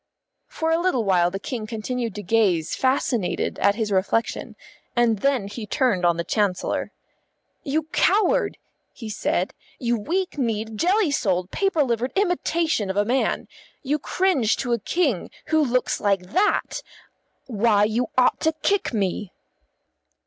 For 0.47 0.71
a 0.71 0.79
little 0.81 1.03
while 1.03 1.29
the 1.29 1.37
King 1.37 1.67
continued 1.67 2.15
to 2.15 2.23
gaze 2.23 2.73
fascinated 2.73 3.59
at 3.59 3.75
his 3.75 3.91
reflection, 3.91 4.55
and 4.95 5.19
then 5.19 5.47
he 5.47 5.67
turned 5.67 6.05
on 6.07 6.17
the 6.17 6.23
Chancellor. 6.23 6.91
"You 7.61 7.83
coward!" 7.91 8.57
he 8.93 9.09
said. 9.09 9.53
"You 9.77 9.95
weak 9.95 10.39
kneed, 10.39 10.75
jelly 10.79 11.11
souled, 11.11 11.51
paper 11.51 11.83
livered 11.83 12.13
imitation 12.15 12.89
of 12.89 12.97
a 12.97 13.05
man! 13.05 13.47
You 13.83 13.99
cringe 13.99 14.57
to 14.57 14.73
a 14.73 14.79
King 14.79 15.29
who 15.49 15.63
looks 15.63 16.01
like 16.01 16.31
that! 16.31 16.81
Why, 17.45 17.83
you 17.83 18.07
ought 18.17 18.39
to 18.39 18.53
kick 18.63 18.95
me." 18.95 19.31